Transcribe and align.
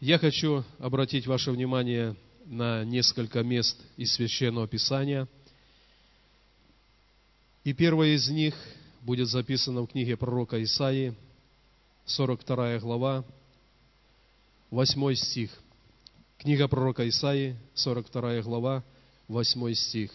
Я 0.00 0.18
хочу 0.18 0.64
обратить 0.78 1.26
ваше 1.26 1.50
внимание 1.50 2.16
на 2.46 2.84
несколько 2.84 3.42
мест 3.42 3.78
из 3.98 4.14
Священного 4.14 4.66
Писания. 4.66 5.28
И 7.64 7.74
первое 7.74 8.14
из 8.14 8.26
них 8.30 8.54
будет 9.02 9.28
записано 9.28 9.82
в 9.82 9.88
книге 9.88 10.16
пророка 10.16 10.62
Исаии, 10.62 11.14
42 12.06 12.78
глава, 12.78 13.26
8 14.70 15.14
стих. 15.16 15.50
Книга 16.38 16.66
пророка 16.66 17.06
Исаии, 17.06 17.58
42 17.74 18.40
глава, 18.40 18.82
8 19.28 19.74
стих. 19.74 20.12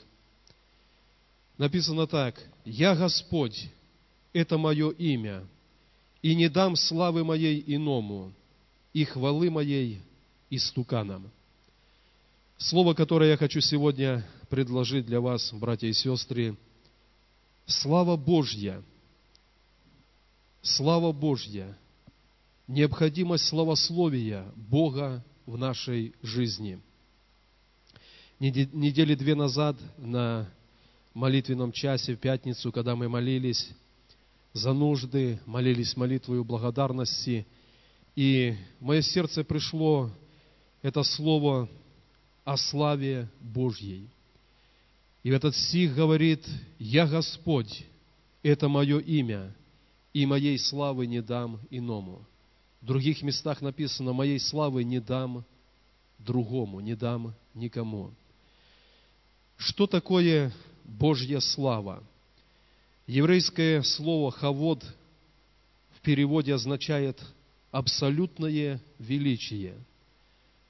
Написано 1.60 2.08
так. 2.08 2.42
«Я 2.66 2.96
Господь, 2.96 3.70
это 4.34 4.58
мое 4.58 4.90
имя, 4.90 5.46
и 6.24 6.34
не 6.34 6.50
дам 6.50 6.76
славы 6.76 7.24
моей 7.24 7.64
иному, 7.68 8.34
и 8.96 9.04
хвалы 9.04 9.52
моей 9.52 10.02
истуканам». 10.50 11.30
Слово, 12.58 12.94
которое 12.94 13.32
я 13.32 13.38
хочу 13.38 13.60
сегодня 13.60 14.26
предложить 14.50 15.06
для 15.06 15.20
вас, 15.20 15.52
братья 15.52 15.88
и 15.88 15.94
сестры, 15.94 16.56
слава 17.66 18.16
Божья, 18.16 18.82
слава 20.62 21.12
Божья, 21.12 21.78
необходимость 22.70 23.48
славословия 23.48 24.46
Бога 24.56 25.22
в 25.46 25.58
нашей 25.58 26.16
жизни. 26.24 26.80
Недели 28.40 29.16
две 29.16 29.36
назад 29.36 29.76
на 29.98 30.50
молитвенном 31.14 31.74
часе 31.74 32.16
в 32.16 32.20
пятницу, 32.20 32.72
когда 32.72 32.96
мы 32.96 33.10
молились 33.10 33.72
за 34.54 34.72
нужды, 34.72 35.42
молились 35.46 35.98
молитвою 35.98 36.46
благодарности, 36.46 37.46
и 38.16 38.56
мое 38.80 39.02
сердце 39.02 39.44
пришло 39.44 40.10
это 40.82 41.04
слово 41.04 41.70
о 42.44 42.58
славе 42.58 43.30
Божьей. 43.42 44.08
И 45.24 45.30
этот 45.30 45.56
стих 45.56 45.96
говорит, 45.96 46.46
«Я 46.80 47.08
Господь, 47.08 47.86
это 48.44 48.70
мое 48.70 49.00
имя, 49.00 49.54
и 50.14 50.26
моей 50.26 50.58
славы 50.60 51.08
не 51.08 51.22
дам 51.22 51.60
иному». 51.70 52.26
В 52.82 52.86
других 52.86 53.24
местах 53.24 53.62
написано, 53.62 54.14
«Моей 54.14 54.40
славы 54.40 54.84
не 54.84 55.00
дам 55.00 55.44
другому, 56.20 56.80
не 56.80 56.96
дам 56.96 57.34
никому». 57.54 58.12
Что 59.58 59.88
такое 59.88 60.54
Божья 60.84 61.40
слава? 61.40 62.04
Еврейское 63.08 63.82
слово 63.82 64.32
«хавод» 64.32 64.84
в 65.98 66.02
переводе 66.02 66.54
означает 66.54 67.20
абсолютное 67.76 68.82
величие– 69.00 69.74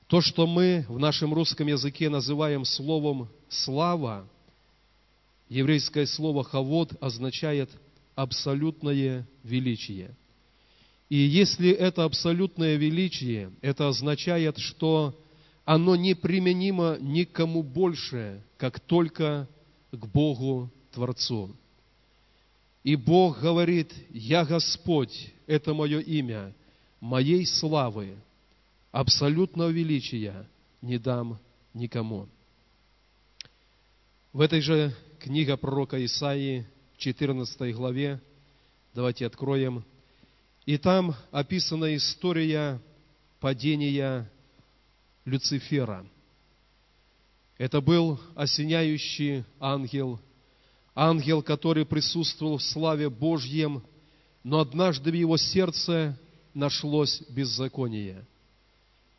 то, 0.08 0.22
что 0.22 0.46
мы 0.46 0.86
в 0.88 1.00
нашем 1.00 1.34
русском 1.34 1.68
языке 1.68 2.10
называем 2.10 2.64
словом 2.64 3.28
«слава», 3.50 4.28
еврейское 5.50 6.06
слово 6.06 6.44
«хавод» 6.44 6.94
означает 7.02 7.72
абсолютное 8.14 9.28
величие. 9.44 10.16
И 11.10 11.18
если 11.18 11.72
это 11.72 12.04
абсолютное 12.04 12.76
величие, 12.76 13.52
это 13.62 13.88
означает, 13.88 14.60
что 14.60 15.20
оно 15.64 15.96
неприменимо 15.96 16.98
никому 17.00 17.64
больше, 17.64 18.44
как 18.58 18.80
только 18.80 19.48
к 19.92 20.06
Богу 20.06 20.70
Творцу. 20.92 21.50
И 22.84 22.96
Бог 22.96 23.40
говорит, 23.42 23.92
«Я 24.12 24.46
Господь, 24.46 25.34
это 25.48 25.74
мое 25.74 26.00
имя, 26.00 26.54
моей 27.00 27.46
славы 27.46 28.16
абсолютного 28.92 29.70
величия 29.70 30.48
не 30.82 30.98
дам 30.98 31.40
никому. 31.74 32.28
В 34.34 34.42
этой 34.42 34.62
же 34.62 34.96
книге 35.20 35.58
пророка 35.58 36.04
Исаии, 36.04 36.68
14 36.98 37.76
главе, 37.76 38.22
давайте 38.94 39.26
откроем, 39.26 39.84
и 40.66 40.78
там 40.78 41.16
описана 41.32 41.96
история 41.96 42.82
падения 43.40 44.30
Люцифера. 45.26 46.06
Это 47.58 47.82
был 47.82 48.20
осеняющий 48.36 49.46
ангел, 49.60 50.20
ангел, 50.94 51.42
который 51.42 51.86
присутствовал 51.86 52.58
в 52.58 52.64
славе 52.64 53.10
Божьем, 53.10 53.84
но 54.44 54.60
однажды 54.60 55.12
в 55.12 55.16
его 55.16 55.38
сердце 55.38 56.18
нашлось 56.56 57.22
беззаконие– 57.30 58.26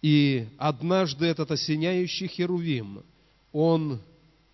и 0.03 0.47
однажды 0.59 1.27
этот 1.27 1.51
осеняющий 1.51 2.29
Херувим, 2.29 3.03
он 3.53 4.01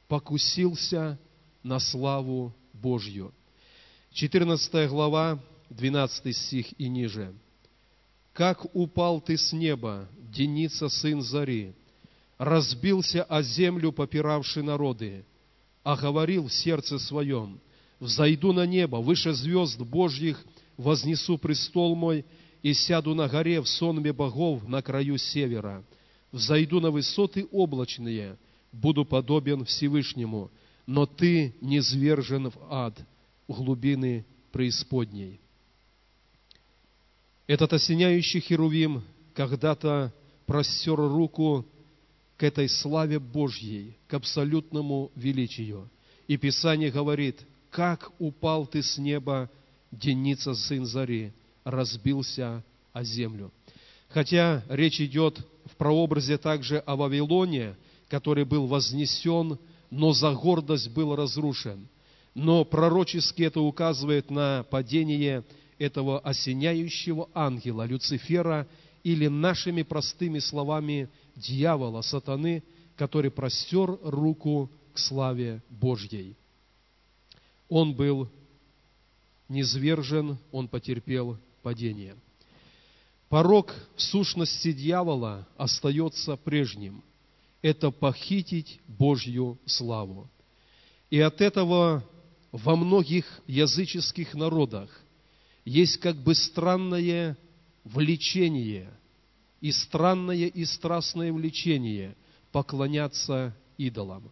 покусился 0.08 1.18
на 1.62 1.78
славу 1.78 2.54
Божью. 2.72 3.34
14 4.12 4.88
глава, 4.88 5.38
12 5.68 6.34
стих 6.34 6.80
и 6.80 6.88
ниже. 6.88 7.34
«Как 8.32 8.64
упал 8.74 9.20
ты 9.20 9.36
с 9.36 9.52
неба, 9.52 10.08
Деница, 10.34 10.88
сын 10.88 11.20
Зари, 11.20 11.74
разбился 12.38 13.22
о 13.22 13.42
землю, 13.42 13.92
попиравший 13.92 14.62
народы, 14.62 15.26
а 15.84 15.96
говорил 15.96 16.48
в 16.48 16.52
сердце 16.54 16.98
своем, 16.98 17.60
«Взойду 18.00 18.54
на 18.54 18.64
небо, 18.64 18.96
выше 18.96 19.34
звезд 19.34 19.78
Божьих, 19.78 20.42
вознесу 20.78 21.36
престол 21.36 21.94
мой, 21.94 22.24
и 22.62 22.74
сяду 22.74 23.14
на 23.14 23.28
горе 23.28 23.60
в 23.60 23.68
сонме 23.68 24.12
богов 24.12 24.66
на 24.66 24.82
краю 24.82 25.18
севера. 25.18 25.84
Взойду 26.30 26.80
на 26.80 26.90
высоты 26.90 27.46
облачные, 27.50 28.38
буду 28.72 29.04
подобен 29.04 29.64
Всевышнему, 29.64 30.50
но 30.86 31.06
ты 31.06 31.54
не 31.60 31.80
звержен 31.80 32.50
в 32.50 32.56
ад, 32.70 32.98
в 33.48 33.54
глубины 33.54 34.24
преисподней. 34.50 35.40
Этот 37.46 37.72
осеняющий 37.72 38.40
Херувим 38.40 39.02
когда-то 39.34 40.12
простер 40.46 40.96
руку 40.96 41.66
к 42.36 42.42
этой 42.44 42.68
славе 42.68 43.18
Божьей, 43.18 43.96
к 44.06 44.14
абсолютному 44.14 45.10
величию. 45.14 45.90
И 46.28 46.36
Писание 46.36 46.90
говорит, 46.90 47.40
как 47.70 48.10
упал 48.18 48.66
ты 48.66 48.82
с 48.82 48.96
неба, 48.96 49.50
Деница, 49.90 50.54
сын 50.54 50.86
Зари, 50.86 51.32
разбился 51.64 52.62
о 52.92 53.04
землю. 53.04 53.52
Хотя 54.08 54.62
речь 54.68 55.00
идет 55.00 55.38
в 55.64 55.76
прообразе 55.76 56.38
также 56.38 56.78
о 56.78 56.96
Вавилоне, 56.96 57.76
который 58.08 58.44
был 58.44 58.66
вознесен, 58.66 59.58
но 59.90 60.12
за 60.12 60.32
гордость 60.32 60.90
был 60.90 61.16
разрушен. 61.16 61.88
Но 62.34 62.64
пророчески 62.64 63.42
это 63.42 63.60
указывает 63.60 64.30
на 64.30 64.64
падение 64.70 65.44
этого 65.78 66.20
осеняющего 66.20 67.28
ангела, 67.34 67.86
Люцифера, 67.86 68.66
или 69.02 69.26
нашими 69.26 69.82
простыми 69.82 70.38
словами 70.38 71.08
дьявола, 71.34 72.02
сатаны, 72.02 72.62
который 72.96 73.30
простер 73.30 73.98
руку 74.02 74.70
к 74.92 74.98
славе 74.98 75.62
Божьей. 75.68 76.36
Он 77.68 77.94
был 77.94 78.28
низвержен, 79.48 80.38
он 80.52 80.68
потерпел 80.68 81.38
падения. 81.62 82.16
Порог 83.28 83.74
сущности 83.96 84.72
дьявола 84.72 85.48
остается 85.56 86.36
прежним. 86.36 87.02
Это 87.62 87.90
похитить 87.90 88.80
Божью 88.86 89.58
славу. 89.64 90.28
И 91.08 91.18
от 91.18 91.40
этого 91.40 92.04
во 92.50 92.76
многих 92.76 93.40
языческих 93.46 94.34
народах 94.34 94.90
есть 95.64 95.96
как 95.98 96.16
бы 96.16 96.34
странное 96.34 97.38
влечение 97.84 98.92
и 99.60 99.72
странное 99.72 100.48
и 100.48 100.64
страстное 100.66 101.32
влечение 101.32 102.16
поклоняться 102.50 103.56
идолам. 103.78 104.30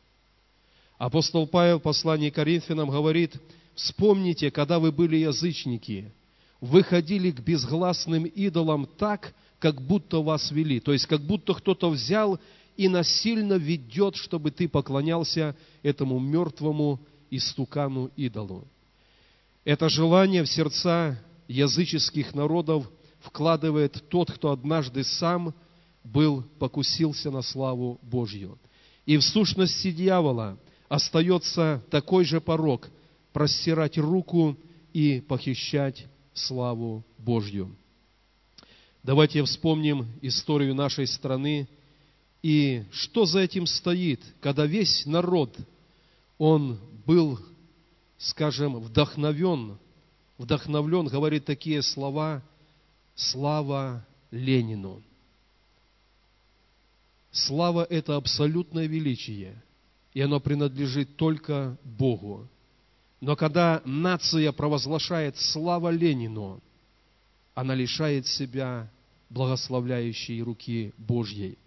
Апостол 0.98 1.46
Павел 1.46 1.78
в 1.78 1.82
послании 1.84 2.28
Коринфянам 2.28 2.90
говорит, 2.90 3.40
вспомните, 3.74 4.50
когда 4.50 4.78
вы 4.78 4.92
были 4.92 5.16
язычники– 5.16 6.12
выходили 6.60 7.30
к 7.30 7.40
безгласным 7.40 8.24
идолам 8.24 8.86
так, 8.98 9.34
как 9.58 9.80
будто 9.80 10.18
вас 10.18 10.50
вели. 10.50 10.80
То 10.80 10.92
есть, 10.92 11.06
как 11.06 11.20
будто 11.20 11.54
кто-то 11.54 11.90
взял 11.90 12.38
и 12.76 12.88
насильно 12.88 13.54
ведет, 13.54 14.16
чтобы 14.16 14.50
ты 14.50 14.68
поклонялся 14.68 15.56
этому 15.82 16.18
мертвому 16.18 17.00
истукану 17.30 18.10
идолу. 18.16 18.66
Это 19.64 19.88
желание 19.88 20.42
в 20.42 20.48
сердца 20.48 21.18
языческих 21.48 22.34
народов 22.34 22.90
вкладывает 23.20 24.02
тот, 24.08 24.32
кто 24.32 24.52
однажды 24.52 25.04
сам 25.04 25.54
был, 26.02 26.42
покусился 26.58 27.30
на 27.30 27.42
славу 27.42 27.98
Божью. 28.02 28.58
И 29.04 29.16
в 29.16 29.22
сущности 29.22 29.90
дьявола 29.90 30.58
остается 30.88 31.82
такой 31.90 32.24
же 32.24 32.40
порог– 32.40 32.88
простирать 33.32 33.96
руку 33.98 34.56
и 34.92 35.20
похищать 35.20 36.06
славу 36.34 37.04
Божью. 37.18 37.74
Давайте 39.02 39.42
вспомним 39.44 40.06
историю 40.20 40.74
нашей 40.74 41.06
страны 41.06 41.68
и 42.42 42.84
что 42.92 43.26
за 43.26 43.40
этим 43.40 43.66
стоит, 43.66 44.20
когда 44.40 44.66
весь 44.66 45.04
народ, 45.06 45.54
он 46.38 46.78
был, 47.06 47.38
скажем, 48.18 48.78
вдохновен, 48.80 49.78
вдохновлен, 50.38 51.06
говорит 51.06 51.44
такие 51.44 51.82
слова 51.82 52.42
«Слава 53.14 54.04
Ленину». 54.30 55.02
Слава– 57.30 57.86
это 57.90 58.16
абсолютное 58.16 58.86
величие, 58.86 59.62
и 60.14 60.20
оно 60.20 60.40
принадлежит 60.40 61.16
только 61.16 61.76
Богу. 61.84 62.48
Но 63.20 63.36
когда 63.36 63.82
нация 63.84 64.50
провозглашает 64.50 65.36
«Слава 65.36 65.90
Ленину», 65.90 66.60
она 67.54 67.74
лишает 67.74 68.26
себя 68.26 68.88
благословляющей 69.28 70.40
руки 70.40 70.92
Божьей. 70.96 71.58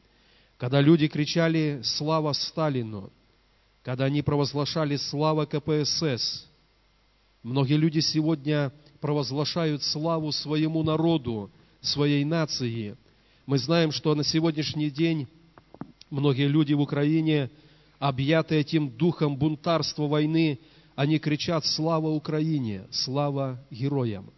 Когда 0.57 0.81
люди 0.81 1.07
кричали 1.07 1.81
«Слава 1.83 2.33
Сталину», 2.33 3.11
когда 3.83 4.05
они 4.05 4.23
провозглашали 4.23 4.95
«Слава 4.95 5.45
КПСС», 5.45 6.47
многие 7.43 7.77
люди 7.77 7.99
сегодня 7.99 8.71
провозглашают 8.99 9.83
славу 9.83 10.31
своему 10.31 10.81
народу, 10.81 11.51
своей 11.81 12.23
нации. 12.25 12.97
Мы 13.45 13.59
знаем, 13.59 13.91
что 13.91 14.15
на 14.15 14.23
сегодняшний 14.23 14.89
день 14.89 15.27
многие 16.09 16.47
люди 16.47 16.73
в 16.73 16.81
Украине, 16.81 17.51
объятые 17.99 18.61
этим 18.61 18.89
духом 18.89 19.35
бунтарства 19.35 20.07
войны, 20.07 20.59
они 20.95 21.19
кричат 21.19 21.65
«Слава 21.65 22.07
Украине! 22.09 22.85
Слава 22.91 23.59
героям!» 23.71 24.31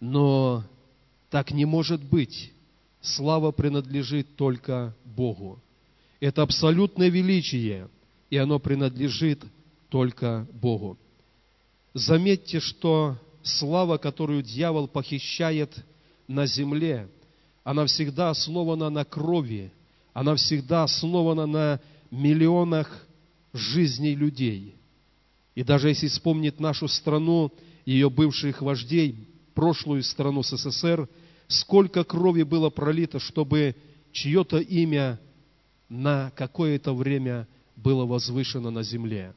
Но 0.00 0.64
так 1.30 1.50
не 1.50 1.64
может 1.64 2.02
быть. 2.02 2.52
Слава 3.00 3.52
принадлежит 3.52 4.36
только 4.36 4.94
Богу. 5.04 5.60
Это 6.20 6.42
абсолютное 6.42 7.08
величие, 7.08 7.88
и 8.30 8.36
оно 8.36 8.58
принадлежит 8.58 9.42
только 9.88 10.46
Богу. 10.52 10.98
Заметьте, 11.94 12.60
что 12.60 13.16
слава, 13.42 13.98
которую 13.98 14.42
дьявол 14.42 14.88
похищает 14.88 15.84
на 16.26 16.46
земле, 16.46 17.08
она 17.64 17.86
всегда 17.86 18.30
основана 18.30 18.90
на 18.90 19.04
крови, 19.04 19.72
она 20.12 20.34
всегда 20.34 20.84
основана 20.84 21.46
на 21.46 21.80
миллионах 22.10 23.06
жизней 23.52 24.14
людей. 24.14 24.74
И 25.58 25.64
даже 25.64 25.88
если 25.88 26.06
вспомнить 26.06 26.60
нашу 26.60 26.86
страну, 26.86 27.52
ее 27.84 28.08
бывших 28.08 28.62
вождей, 28.62 29.26
прошлую 29.54 30.04
страну 30.04 30.44
СССР, 30.44 31.08
сколько 31.48 32.04
крови 32.04 32.44
было 32.44 32.70
пролито, 32.70 33.18
чтобы 33.18 33.74
чье-то 34.12 34.58
имя 34.58 35.18
на 35.88 36.30
какое-то 36.36 36.94
время 36.94 37.48
было 37.74 38.06
возвышено 38.06 38.70
на 38.70 38.84
земле. 38.84 39.34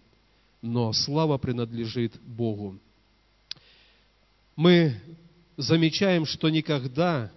Но 0.61 0.93
слава 0.93 1.39
принадлежит 1.39 2.21
Богу. 2.21 2.77
Мы 4.55 4.93
замечаем, 5.57 6.27
что 6.27 6.51
никогда 6.51 7.31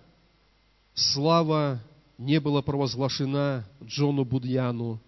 слава 0.92 1.80
не 2.18 2.38
была 2.38 2.60
провозглашена 2.60 3.66
Джону 3.82 4.26
Будьяну 4.26 5.00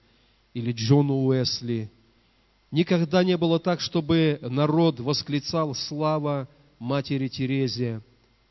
или 0.55 0.73
Джону 0.73 1.27
Уэсли. 1.27 1.91
Никогда 2.77 3.25
не 3.25 3.39
было 3.39 3.59
так, 3.59 3.81
чтобы 3.81 4.39
народ 4.43 5.01
восклицал 5.01 5.75
«Слава 5.75 6.47
матери 6.79 7.27
Терезе 7.27 8.03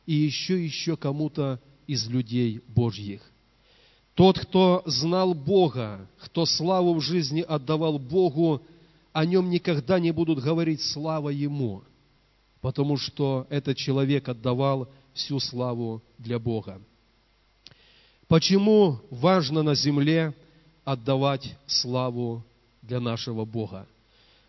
и 0.04 0.14
еще 0.14 0.64
еще 0.64 0.96
кому-то 0.96 1.60
из 1.86 2.08
людей 2.08 2.60
Божьих. 2.66 3.22
Тот, 4.14 4.36
кто 4.40 4.82
знал 4.84 5.32
Бога, 5.32 6.10
кто 6.18 6.44
славу 6.44 6.94
в 6.94 7.02
жизни 7.02 7.40
отдавал 7.40 8.00
Богу, 8.00 8.62
о 9.12 9.24
нем 9.24 9.48
никогда 9.48 10.00
не 10.00 10.10
будут 10.10 10.40
говорить 10.40 10.82
слава 10.82 11.28
Ему, 11.28 11.84
потому 12.60 12.96
что 12.96 13.46
этот 13.48 13.76
человек 13.76 14.28
отдавал 14.28 14.88
всю 15.14 15.38
славу 15.38 16.02
для 16.18 16.40
Бога. 16.40 16.82
Почему 18.26 18.98
важно 19.08 19.62
на 19.62 19.76
земле 19.76 20.34
отдавать 20.84 21.56
славу 21.68 22.42
для 22.82 22.98
нашего 22.98 23.44
Бога? 23.44 23.86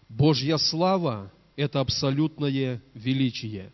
Божья 0.10 0.58
слава 0.58 1.32
это 1.56 1.80
абсолютное 1.80 2.82
величие. 2.94 3.72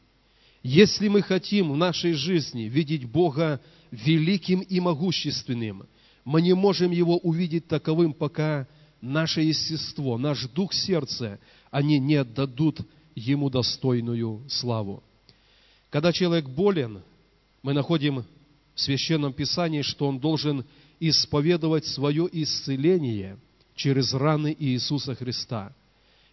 Если 0.63 1.07
мы 1.09 1.21
хотим 1.21 1.71
в 1.71 1.77
нашей 1.77 2.13
жизни 2.13 2.63
видеть 2.63 3.05
Бога 3.05 3.61
великим 3.91 4.61
и 4.61 4.79
могущественным, 4.79 5.85
мы 6.23 6.41
не 6.41 6.53
можем 6.53 6.91
Его 6.91 7.17
увидеть 7.17 7.67
таковым, 7.67 8.13
пока 8.13 8.67
наше 9.01 9.41
естество, 9.41 10.17
наш 10.17 10.47
дух 10.47 10.73
сердца, 10.73 11.39
они 11.69 11.99
не 11.99 12.15
отдадут 12.15 12.79
Ему 13.13 13.49
достойную 13.49 14.43
славу. 14.49 15.03
Когда 15.89 16.11
человек 16.11 16.47
болен, 16.47 17.03
мы 17.61 17.73
находим 17.73 18.25
в 18.73 18.81
Священном 18.81 19.33
Писании, 19.33 19.81
что 19.81 20.07
он 20.07 20.19
должен 20.19 20.65
исповедовать 20.99 21.85
свое 21.85 22.27
исцеление 22.31 23.37
через 23.75 24.13
раны 24.13 24.55
Иисуса 24.57 25.13
Христа– 25.13 25.75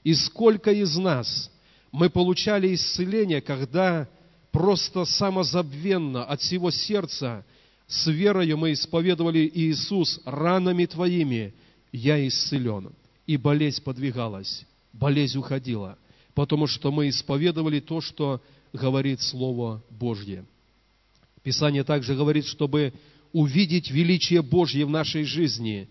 и 0.04 0.14
сколько 0.14 0.70
из 0.72 0.96
нас 0.96 1.50
мы 1.92 2.08
получали 2.08 2.74
исцеление, 2.74 3.40
когда 3.40 4.08
просто 4.52 5.04
самозабвенно 5.04 6.24
от 6.24 6.40
всего 6.40 6.70
сердца 6.70 7.44
с 7.86 8.06
верою 8.06 8.56
мы 8.56 8.72
исповедовали 8.72 9.50
Иисус 9.52 10.20
ранами 10.24 10.86
Твоими, 10.86 11.54
я 11.92 12.26
исцелен. 12.26 12.92
И 13.26 13.36
болезнь 13.36 13.82
подвигалась, 13.82 14.64
болезнь 14.92 15.38
уходила, 15.38 15.98
потому 16.34 16.66
что 16.66 16.90
мы 16.90 17.08
исповедовали 17.08 17.80
то, 17.80 18.00
что 18.00 18.40
говорит 18.72 19.20
Слово 19.20 19.82
Божье. 19.90 20.44
Писание 21.42 21.84
также 21.84 22.14
говорит, 22.14 22.46
чтобы 22.46 22.92
увидеть 23.32 23.90
величие 23.90 24.42
Божье 24.42 24.84
в 24.84 24.90
нашей 24.90 25.24
жизни, 25.24 25.88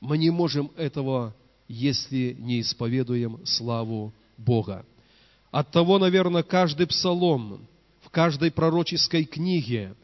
мы 0.00 0.18
не 0.18 0.30
можем 0.30 0.70
этого 0.76 1.34
если 1.68 2.34
не 2.38 2.60
исповедуем 2.60 3.44
славу 3.44 4.12
Бога. 4.36 4.84
От 5.50 5.70
того, 5.70 5.98
наверное, 5.98 6.42
каждый 6.42 6.86
псалом, 6.86 7.66
в 8.02 8.10
каждой 8.10 8.50
пророческой 8.50 9.24
книге 9.24 9.94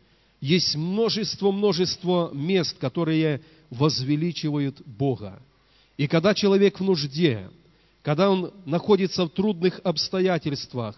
есть 0.40 0.76
множество-множество 0.76 2.30
мест, 2.32 2.76
которые 2.78 3.40
возвеличивают 3.70 4.80
Бога. 4.84 5.42
И 5.96 6.06
когда 6.06 6.34
человек 6.34 6.80
в 6.80 6.84
нужде, 6.84 7.50
когда 8.02 8.30
он 8.30 8.52
находится 8.66 9.24
в 9.24 9.30
трудных 9.30 9.80
обстоятельствах, 9.84 10.96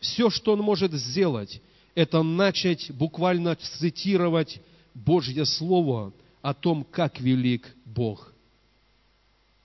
все, 0.00 0.30
что 0.30 0.54
он 0.54 0.60
может 0.60 0.92
сделать, 0.92 1.60
это 1.94 2.22
начать 2.22 2.90
буквально 2.90 3.54
цитировать 3.56 4.60
Божье 4.94 5.44
Слово 5.44 6.12
о 6.42 6.54
том, 6.54 6.84
как 6.84 7.20
велик 7.20 7.68
Бог. 7.84 8.32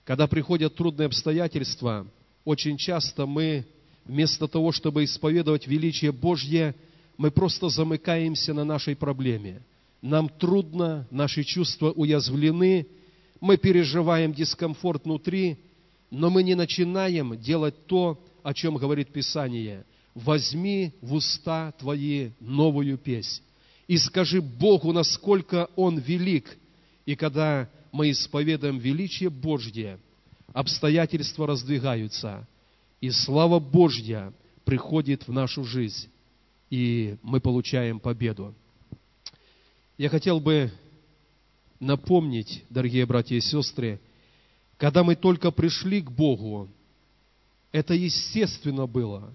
Когда 0.06 0.28
приходят 0.28 0.76
трудные 0.76 1.06
обстоятельства, 1.06 2.06
очень 2.44 2.76
часто 2.76 3.26
мы, 3.26 3.66
вместо 4.04 4.46
того, 4.46 4.70
чтобы 4.70 5.02
исповедовать 5.02 5.66
величие 5.66 6.12
Божье, 6.12 6.76
мы 7.18 7.32
просто 7.32 7.68
замыкаемся 7.68 8.54
на 8.54 8.64
нашей 8.64 8.94
проблеме. 8.94 9.60
Нам 10.00 10.28
трудно, 10.28 11.08
наши 11.10 11.42
чувства 11.42 11.90
уязвлены, 11.90 12.86
мы 13.40 13.56
переживаем 13.56 14.32
дискомфорт 14.32 15.04
внутри, 15.04 15.58
но 16.12 16.30
мы 16.30 16.44
не 16.44 16.54
начинаем 16.54 17.36
делать 17.40 17.74
то, 17.86 18.22
о 18.44 18.54
чем 18.54 18.76
говорит 18.76 19.08
Писание. 19.08 19.84
«Возьми 20.14 20.92
в 21.02 21.14
уста 21.14 21.72
твои 21.72 22.30
новую 22.38 22.96
песнь 22.96 23.42
и 23.88 23.98
скажи 23.98 24.40
Богу, 24.40 24.92
насколько 24.92 25.68
Он 25.74 25.98
велик». 25.98 26.56
И 27.06 27.16
когда 27.16 27.68
мы 27.96 28.10
исповедуем 28.10 28.78
величие 28.78 29.30
Божье, 29.30 29.98
обстоятельства 30.52 31.46
раздвигаются, 31.46 32.46
и 33.00 33.10
слава 33.10 33.58
Божья 33.58 34.34
приходит 34.66 35.26
в 35.26 35.32
нашу 35.32 35.64
жизнь, 35.64 36.10
и 36.68 37.16
мы 37.22 37.40
получаем 37.40 37.98
победу. 37.98 38.54
Я 39.96 40.10
хотел 40.10 40.40
бы 40.40 40.70
напомнить, 41.80 42.64
дорогие 42.68 43.06
братья 43.06 43.34
и 43.34 43.40
сестры, 43.40 43.98
когда 44.76 45.02
мы 45.02 45.16
только 45.16 45.50
пришли 45.50 46.02
к 46.02 46.10
Богу, 46.10 46.68
это 47.72 47.94
естественно 47.94 48.86
было. 48.86 49.32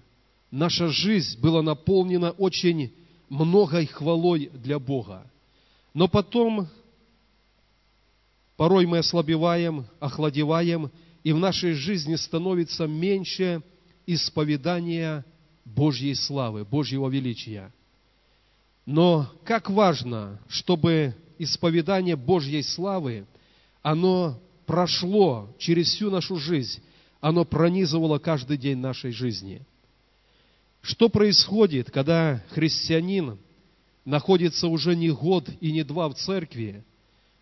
Наша 0.52 0.86
жизнь 0.86 1.40
была 1.40 1.62
наполнена 1.62 2.30
очень 2.30 2.92
многой 3.28 3.86
хвалой 3.86 4.50
для 4.54 4.78
Бога. 4.78 5.26
Но 5.94 6.06
потом 6.06 6.68
Порой 8.62 8.86
мы 8.86 8.98
ослабеваем, 8.98 9.86
охладеваем, 9.98 10.92
и 11.24 11.32
в 11.32 11.38
нашей 11.40 11.72
жизни 11.72 12.14
становится 12.14 12.86
меньше 12.86 13.60
исповедания 14.06 15.24
Божьей 15.64 16.14
славы, 16.14 16.64
Божьего 16.64 17.08
величия. 17.08 17.72
Но 18.86 19.28
как 19.42 19.68
важно, 19.68 20.38
чтобы 20.46 21.12
исповедание 21.38 22.14
Божьей 22.14 22.62
славы, 22.62 23.26
оно 23.82 24.40
прошло 24.64 25.52
через 25.58 25.88
всю 25.88 26.08
нашу 26.08 26.36
жизнь, 26.36 26.80
оно 27.20 27.44
пронизывало 27.44 28.20
каждый 28.20 28.58
день 28.58 28.78
нашей 28.78 29.10
жизни. 29.10 29.62
Что 30.82 31.08
происходит, 31.08 31.90
когда 31.90 32.40
христианин 32.50 33.40
находится 34.04 34.68
уже 34.68 34.94
не 34.94 35.10
год 35.10 35.50
и 35.60 35.72
не 35.72 35.82
два 35.82 36.08
в 36.08 36.14
церкви, 36.14 36.84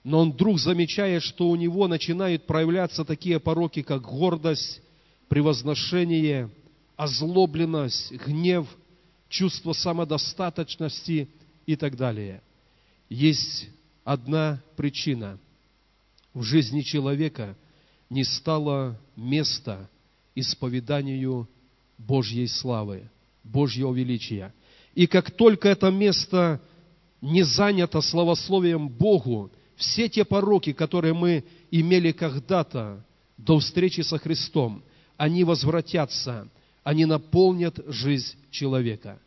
но 0.02 0.21
он 0.21 0.33
вдруг 0.33 0.59
замечает, 0.59 1.23
что 1.23 1.49
у 1.49 1.57
него 1.57 1.87
начинают 1.87 2.47
проявляться 2.47 3.04
такие 3.04 3.38
пороки, 3.38 3.83
как 3.83 4.02
гордость, 4.02 4.80
превозношение, 5.28 6.50
озлобленность, 6.97 8.12
гнев, 8.12 8.66
чувство 9.28 9.73
самодостаточности 9.73 11.28
и 11.66 11.76
так 11.76 11.97
далее. 11.97 12.42
Есть 13.09 13.69
одна 14.04 14.62
причина. 14.76 15.38
В 16.33 16.42
жизни 16.42 16.80
человека 16.80 17.57
не 18.09 18.25
стало 18.25 18.99
места 19.16 19.88
исповеданию 20.35 21.49
Божьей 21.99 22.47
славы, 22.47 23.09
Божьего 23.45 23.92
величия. 23.92 24.54
И 24.95 25.07
как 25.07 25.30
только 25.30 25.69
это 25.69 25.90
место 25.90 26.61
не 27.21 27.42
занято 27.42 28.00
славословием 28.00 28.88
Богу, 28.88 29.50
все 29.81 30.11
те 30.11 30.27
пороки, 30.27 30.73
которые 30.73 31.15
мы 31.15 31.43
имели 31.71 32.13
когда-то 32.13 33.03
до 33.39 33.59
встречи 33.59 34.03
со 34.03 34.19
Христом, 34.19 34.83
они 35.17 35.43
возвратятся, 35.43 36.49
они 36.85 37.07
наполнят 37.07 37.81
жизнь 37.87 38.37
человека. 38.51 39.19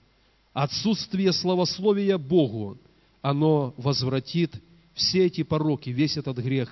Отсутствие 0.53 1.33
славословия 1.33 2.19
Богу, 2.19 2.77
оно 3.23 3.73
возвратит 3.77 4.53
все 4.93 5.25
эти 5.25 5.41
пороки, 5.41 5.89
весь 5.89 6.17
этот 6.17 6.37
грех 6.37 6.71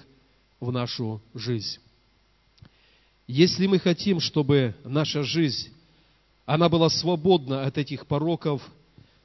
в 0.60 0.72
нашу 0.72 1.20
жизнь. 1.34 1.80
Если 3.26 3.66
мы 3.66 3.80
хотим, 3.80 4.20
чтобы 4.20 4.76
наша 4.84 5.24
жизнь, 5.24 5.70
она 6.46 6.70
была 6.70 6.90
свободна 6.90 7.66
от 7.66 7.80
этих 7.80 8.06
пороков, 8.06 8.62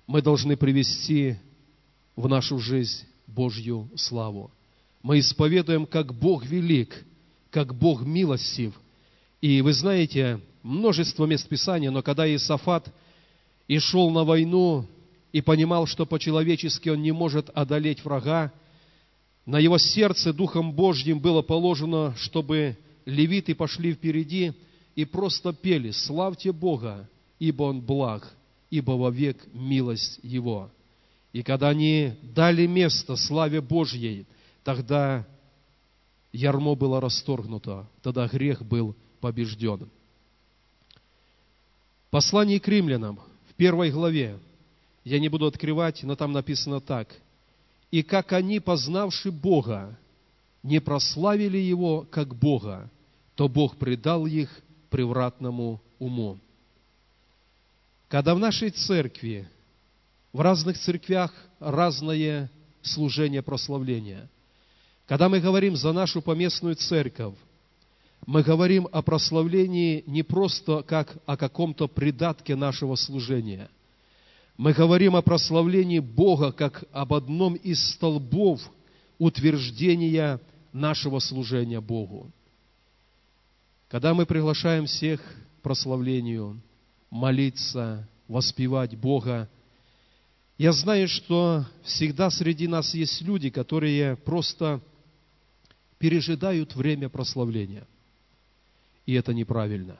мы 0.06 0.22
должны 0.22 0.56
привести 0.56 1.36
в 2.14 2.26
нашу 2.26 2.58
жизнь 2.58 3.04
Божью 3.26 3.88
славу. 3.96 4.50
Мы 5.02 5.20
исповедуем, 5.20 5.86
как 5.86 6.14
Бог 6.14 6.44
велик, 6.44 7.04
как 7.50 7.74
Бог 7.74 8.02
милостив. 8.02 8.74
И 9.40 9.60
вы 9.60 9.72
знаете, 9.72 10.40
множество 10.62 11.26
мест 11.26 11.48
Писания, 11.48 11.90
но 11.90 12.02
когда 12.02 12.28
Иисафат 12.28 12.92
и 13.68 13.78
шел 13.78 14.10
на 14.10 14.24
войну, 14.24 14.86
и 15.32 15.42
понимал, 15.42 15.86
что 15.86 16.06
по-человечески 16.06 16.88
он 16.88 17.02
не 17.02 17.12
может 17.12 17.50
одолеть 17.50 18.02
врага, 18.04 18.52
на 19.44 19.58
его 19.58 19.76
сердце 19.78 20.32
Духом 20.32 20.72
Божьим 20.72 21.20
было 21.20 21.42
положено, 21.42 22.14
чтобы 22.16 22.76
левиты 23.04 23.54
пошли 23.54 23.92
впереди 23.92 24.54
и 24.94 25.04
просто 25.04 25.52
пели 25.52 25.90
«Славьте 25.90 26.52
Бога, 26.52 27.08
ибо 27.38 27.64
Он 27.64 27.80
благ, 27.80 28.34
ибо 28.70 28.92
вовек 28.92 29.46
милость 29.52 30.20
Его». 30.22 30.70
И 31.36 31.42
когда 31.42 31.68
они 31.68 32.14
дали 32.22 32.64
место 32.64 33.14
славе 33.14 33.60
Божьей, 33.60 34.24
тогда 34.64 35.26
ярмо 36.32 36.74
было 36.74 36.98
расторгнуто, 36.98 37.86
тогда 38.00 38.26
грех 38.26 38.62
был 38.62 38.96
побежден. 39.20 39.90
Послание 42.08 42.58
к 42.58 42.66
римлянам 42.66 43.20
в 43.50 43.52
первой 43.52 43.90
главе, 43.90 44.38
я 45.04 45.18
не 45.18 45.28
буду 45.28 45.44
открывать, 45.44 46.02
но 46.04 46.16
там 46.16 46.32
написано 46.32 46.80
так. 46.80 47.14
«И 47.90 48.02
как 48.02 48.32
они, 48.32 48.58
познавши 48.58 49.30
Бога, 49.30 49.94
не 50.62 50.80
прославили 50.80 51.58
Его 51.58 52.06
как 52.10 52.34
Бога, 52.34 52.90
то 53.34 53.46
Бог 53.46 53.76
предал 53.76 54.24
их 54.24 54.48
превратному 54.88 55.82
уму». 55.98 56.38
Когда 58.08 58.34
в 58.34 58.38
нашей 58.38 58.70
церкви 58.70 59.46
в 60.36 60.40
разных 60.42 60.76
церквях 60.78 61.32
разное 61.60 62.50
служение 62.82 63.40
прославления. 63.40 64.28
Когда 65.06 65.30
мы 65.30 65.40
говорим 65.40 65.76
за 65.76 65.94
нашу 65.94 66.20
поместную 66.20 66.74
церковь, 66.74 67.36
мы 68.26 68.42
говорим 68.42 68.86
о 68.92 69.00
прославлении 69.00 70.04
не 70.06 70.22
просто 70.22 70.82
как 70.82 71.16
о 71.24 71.38
каком-то 71.38 71.88
придатке 71.88 72.54
нашего 72.54 72.96
служения. 72.96 73.70
Мы 74.58 74.74
говорим 74.74 75.16
о 75.16 75.22
прославлении 75.22 76.00
Бога 76.00 76.52
как 76.52 76.84
об 76.92 77.14
одном 77.14 77.54
из 77.54 77.92
столбов 77.92 78.60
утверждения 79.18 80.38
нашего 80.70 81.18
служения 81.18 81.80
Богу. 81.80 82.30
Когда 83.88 84.12
мы 84.12 84.26
приглашаем 84.26 84.84
всех 84.84 85.22
к 85.22 85.62
прославлению, 85.62 86.60
молиться, 87.08 88.06
воспевать 88.28 88.98
Бога, 88.98 89.48
я 90.58 90.72
знаю, 90.72 91.06
что 91.08 91.66
всегда 91.82 92.30
среди 92.30 92.66
нас 92.66 92.94
есть 92.94 93.20
люди, 93.20 93.50
которые 93.50 94.16
просто 94.16 94.80
пережидают 95.98 96.74
время 96.74 97.08
прославления. 97.08 97.86
И 99.04 99.12
это 99.14 99.34
неправильно. 99.34 99.98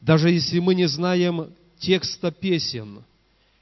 Даже 0.00 0.30
если 0.30 0.58
мы 0.58 0.74
не 0.74 0.86
знаем 0.86 1.52
текста 1.78 2.30
песен, 2.30 3.04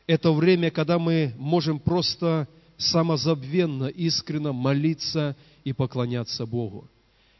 это 0.06 0.32
время, 0.32 0.70
когда 0.70 0.98
мы 0.98 1.34
можем 1.38 1.78
просто 1.78 2.48
самозабвенно, 2.76 3.86
искренно 3.86 4.52
молиться 4.52 5.36
и 5.62 5.72
поклоняться 5.72 6.46
Богу. 6.46 6.88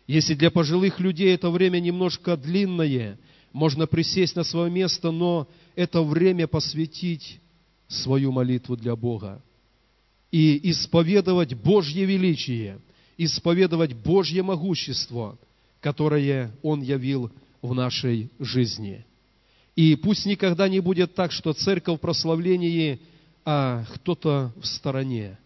Если 0.07 0.35
для 0.35 0.51
пожилых 0.51 1.01
людей 1.01 1.35
это 1.35 1.51
время 1.51 1.81
немножко 1.81 2.37
длинное, 2.37 3.19
можно 3.53 3.87
присесть 3.87 4.37
на 4.37 4.45
свое 4.45 4.71
место, 4.71 5.11
но 5.11 5.49
это 5.75 6.03
время 6.03 6.47
посвятить 6.47 7.41
свою 7.93 8.33
молитву 8.33 8.77
для 8.77 8.97
Бога 8.97 9.41
и 10.31 10.71
исповедовать 10.71 11.55
Божье 11.55 12.05
величие, 12.05 12.81
исповедовать 13.19 13.95
Божье 13.95 14.43
могущество, 14.43 15.39
которое 15.81 16.51
Он 16.63 16.81
явил 16.81 17.31
в 17.61 17.75
нашей 17.75 18.31
жизни. 18.41 19.05
И 19.77 19.95
пусть 19.97 20.27
никогда 20.27 20.69
не 20.69 20.81
будет 20.81 21.15
так, 21.15 21.33
что 21.33 21.53
церковь 21.53 21.99
в 21.99 22.01
прославлении, 22.01 23.01
а 23.45 23.85
кто-то 23.95 24.53
в 24.57 24.67
стороне. 24.67 25.39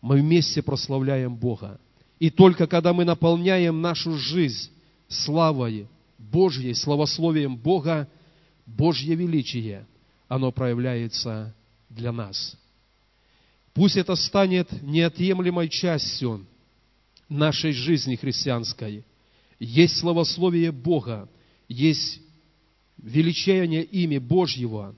Мы 0.00 0.20
вместе 0.20 0.62
прославляем 0.62 1.34
Бога. 1.34 1.80
И 2.18 2.30
только 2.30 2.66
когда 2.66 2.92
мы 2.92 3.04
наполняем 3.04 3.80
нашу 3.80 4.16
жизнь 4.16 4.70
славой 5.08 5.88
Божьей, 6.18 6.74
славословием 6.74 7.56
Бога, 7.56 8.08
Божье 8.66 9.16
величие– 9.16 9.86
оно 10.32 10.50
проявляется 10.50 11.54
для 11.90 12.10
нас. 12.10 12.56
Пусть 13.74 13.98
это 13.98 14.16
станет 14.16 14.70
неотъемлемой 14.80 15.68
частью 15.68 16.46
нашей 17.28 17.72
жизни 17.72 18.16
христианской. 18.16 19.04
Есть 19.58 19.98
славословие 19.98 20.72
Бога, 20.72 21.28
есть 21.68 22.22
величание 22.96 23.84
имя 23.84 24.22
Божьего, 24.22 24.94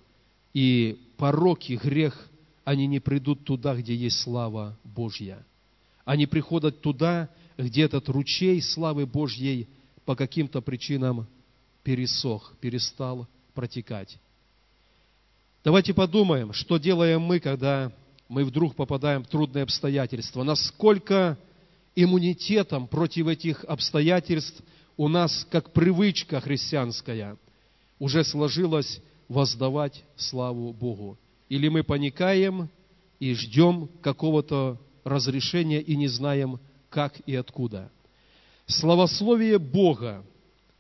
и 0.53 1.01
пороки, 1.17 1.81
грех, 1.83 2.29
они 2.63 2.87
не 2.87 3.01
придут 3.01 3.43
туда, 3.43 3.75
где 3.75 3.93
есть 3.93 4.21
слава 4.21 4.79
Божья. 4.85 5.45
Они 6.05 6.27
приходят 6.27 6.81
туда, 6.81 7.29
где 7.59 7.83
этот 7.83 8.09
ручей 8.09 8.63
славы 8.63 9.05
Божьей 9.05 9.67
по 10.05 10.15
каким-то 10.15 10.63
причинам 10.63 11.27
пересох, 11.83 12.55
перестал 12.61 13.27
протекать. 13.53 14.17
Давайте 15.65 15.95
подумаем, 15.95 16.53
что 16.53 16.77
делаем 16.77 17.23
мы, 17.23 17.41
когда 17.41 17.91
мы 18.29 18.45
вдруг 18.45 18.75
попадаем 18.75 19.25
в 19.25 19.29
трудные 19.29 19.63
обстоятельства. 19.63 20.43
Насколько 20.43 21.39
иммунитетом 21.97 22.87
против 22.87 23.29
этих 23.29 23.65
обстоятельств 23.65 24.63
у 24.99 25.09
нас, 25.09 25.47
как 25.51 25.73
привычка 25.73 26.43
христианская, 26.43 27.39
уже 27.99 28.25
сложилось 28.25 29.01
воздавать 29.29 30.05
славу 30.17 30.71
Богу. 30.75 31.17
Или 31.49 31.69
мы 31.69 31.83
паникаем 31.83 32.69
и 33.19 33.33
ждем 33.33 33.89
какого-то 34.03 34.79
разрешения 35.03 35.81
и 35.81 35.97
не 35.97 36.09
знаем, 36.09 36.61
как 36.91 37.19
и 37.21 37.35
откуда. 37.35 37.91
Славословие 38.67 39.59
Бога, 39.59 40.27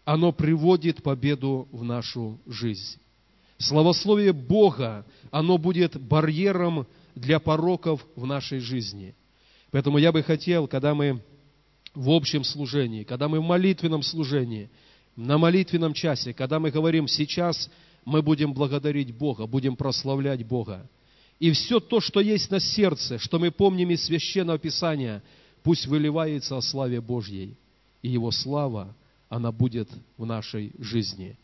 оно 0.04 0.30
приводит 0.30 1.02
победу 1.02 1.68
в 1.72 1.84
нашу 1.84 2.38
жизнь. 2.46 2.98
Славословие 3.64 4.34
Бога, 4.34 5.06
оно 5.30 5.56
будет 5.56 5.98
барьером 5.98 6.86
для 7.14 7.40
пороков 7.40 8.04
в 8.14 8.26
нашей 8.26 8.58
жизни. 8.58 9.14
Поэтому 9.70 9.96
я 9.96 10.12
бы 10.12 10.22
хотел, 10.22 10.68
когда 10.68 10.94
мы 10.94 11.22
в 11.94 12.10
общем 12.10 12.44
служении, 12.44 13.04
когда 13.04 13.26
мы 13.26 13.40
в 13.40 13.44
молитвенном 13.44 14.02
служении, 14.02 14.68
на 15.16 15.38
молитвенном 15.38 15.94
часе, 15.94 16.34
когда 16.34 16.60
мы 16.60 16.70
говорим, 16.70 17.08
сейчас 17.08 17.70
мы 18.04 18.20
будем 18.20 18.52
благодарить 18.52 19.16
Бога, 19.16 19.46
будем 19.46 19.76
прославлять 19.76 20.44
Бога. 20.44 20.88
И 21.38 21.50
все 21.52 21.80
то, 21.80 22.00
что 22.00 22.20
есть 22.20 22.50
на 22.50 22.60
сердце, 22.60 23.18
что 23.18 23.38
мы 23.38 23.50
помним 23.50 23.90
из 23.90 24.04
Священного 24.04 24.58
Писания, 24.58 25.22
пусть 25.62 25.86
выливается 25.86 26.56
о 26.56 26.60
славе 26.60 27.00
Божьей. 27.00 27.56
И 28.02 28.10
Его 28.10 28.30
слава, 28.30 28.94
она 29.30 29.52
будет 29.52 29.88
в 30.18 30.26
нашей 30.26 30.72
жизни. 30.78 31.38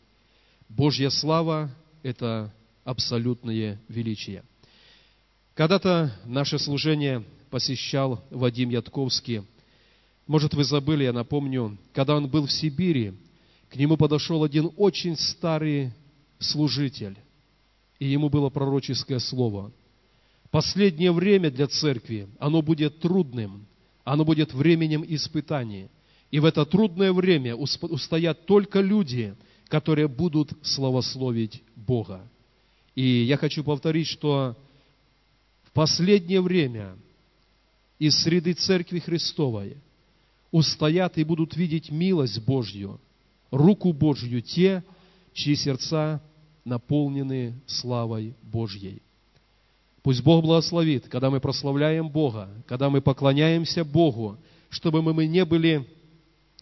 Божья 0.69 1.09
слава– 1.09 1.71
это 2.03 2.53
абсолютное 2.83 3.79
величие. 3.87 4.43
Когда-то 5.53 6.13
наше 6.25 6.57
служение 6.57 7.23
посещал 7.49 8.23
Вадим 8.29 8.69
Ятковский. 8.69 9.43
Может, 10.27 10.53
вы 10.53 10.63
забыли, 10.63 11.03
я 11.03 11.13
напомню, 11.13 11.77
когда 11.93 12.15
он 12.15 12.29
был 12.29 12.45
в 12.45 12.51
Сибири, 12.51 13.13
к 13.69 13.75
нему 13.75 13.97
подошел 13.97 14.43
один 14.43 14.71
очень 14.77 15.17
старый 15.17 15.91
служитель, 16.39 17.17
и 17.99 18.07
ему 18.07 18.29
было 18.29 18.49
пророческое 18.49 19.19
слово. 19.19 19.71
Последнее 20.49 21.11
время 21.11 21.49
для 21.51 21.67
церкви, 21.67 22.27
оно 22.39 22.61
будет 22.61 22.99
трудным, 22.99 23.65
оно 24.03 24.25
будет 24.25 24.53
временем 24.53 25.03
испытаний. 25.07 25.87
И 26.31 26.39
в 26.39 26.45
это 26.45 26.65
трудное 26.65 27.13
время 27.13 27.55
устоят 27.55 28.45
только 28.45 28.79
люди, 28.79 29.35
которые 29.71 30.09
будут 30.09 30.51
славословить 30.63 31.63
Бога. 31.77 32.27
И 32.93 33.23
я 33.23 33.37
хочу 33.37 33.63
повторить, 33.63 34.07
что 34.07 34.57
в 35.63 35.71
последнее 35.71 36.41
время 36.41 36.97
из 37.97 38.21
среды 38.21 38.51
Церкви 38.51 38.99
Христовой 38.99 39.77
устоят 40.51 41.17
и 41.17 41.23
будут 41.23 41.55
видеть 41.55 41.89
милость 41.89 42.43
Божью, 42.43 42.99
руку 43.49 43.93
Божью 43.93 44.41
те, 44.41 44.83
чьи 45.31 45.55
сердца 45.55 46.21
наполнены 46.65 47.53
славой 47.65 48.35
Божьей. 48.41 49.01
Пусть 50.03 50.21
Бог 50.21 50.43
благословит, 50.43 51.07
когда 51.07 51.29
мы 51.29 51.39
прославляем 51.39 52.09
Бога, 52.09 52.49
когда 52.67 52.89
мы 52.89 52.99
поклоняемся 52.99 53.85
Богу, 53.85 54.37
чтобы 54.69 55.01
мы 55.01 55.27
не 55.27 55.45
были 55.45 55.87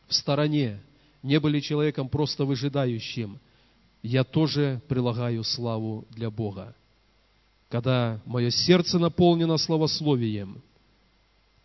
в 0.07 0.13
стороне, 0.13 0.79
не 1.23 1.39
были 1.39 1.59
человеком 1.59 2.09
просто 2.09 2.45
выжидающим. 2.45 3.39
Я 4.01 4.23
тоже 4.23 4.81
прилагаю 4.87 5.43
славу 5.43 6.07
для 6.11 6.29
Бога. 6.29 6.75
Когда 7.69 8.21
мое 8.25 8.49
сердце 8.49 8.97
наполнено 8.97 9.57
славословием, 9.57 10.61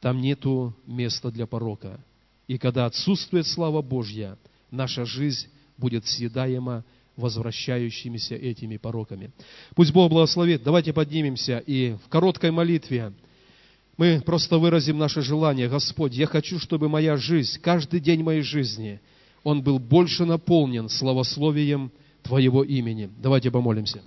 там 0.00 0.20
нету 0.20 0.75
места 0.87 1.30
для 1.30 1.46
порока. 1.46 1.99
И 2.46 2.58
когда 2.58 2.87
отсутствует 2.87 3.46
слава 3.46 3.80
Божья, 3.80 4.37
наша 4.70 5.06
жизнь 5.06 5.49
будет 5.78 6.06
съедаема 6.06 6.84
возвращающимися 7.16 8.34
этими 8.34 8.76
пороками. 8.76 9.30
Пусть 9.75 9.92
Бог 9.92 10.11
благословит. 10.11 10.62
Давайте 10.62 10.92
поднимемся 10.92 11.58
и 11.58 11.94
в 12.04 12.08
короткой 12.08 12.50
молитве 12.50 13.12
мы 13.96 14.20
просто 14.20 14.58
выразим 14.58 14.99
наше 14.99 15.23
желание. 15.23 15.68
Господь, 15.68 16.14
я 16.14 16.26
хочу, 16.26 16.58
чтобы 16.58 16.88
моя 16.88 17.16
жизнь, 17.16 17.61
каждый 17.61 18.00
день 18.00 18.23
моей 18.23 18.42
жизни, 18.42 19.00
он 19.44 19.62
был 19.62 19.78
больше 19.78 20.24
наполнен 20.24 20.88
славословием 20.88 21.92
Твоего 22.22 22.64
имени. 22.64 23.10
Давайте 23.18 23.50
помолимся. 23.50 24.00